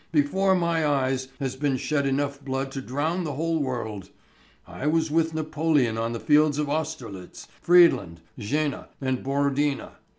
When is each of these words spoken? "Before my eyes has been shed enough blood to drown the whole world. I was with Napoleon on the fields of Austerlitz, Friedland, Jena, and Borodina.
"Before 0.11 0.55
my 0.55 0.83
eyes 0.83 1.27
has 1.39 1.55
been 1.55 1.77
shed 1.77 2.07
enough 2.07 2.43
blood 2.43 2.71
to 2.71 2.81
drown 2.81 3.23
the 3.23 3.33
whole 3.33 3.59
world. 3.59 4.09
I 4.65 4.87
was 4.87 5.11
with 5.11 5.35
Napoleon 5.35 5.95
on 5.95 6.11
the 6.11 6.19
fields 6.19 6.57
of 6.57 6.67
Austerlitz, 6.69 7.47
Friedland, 7.61 8.19
Jena, 8.39 8.89
and 8.99 9.21
Borodina. 9.23 9.97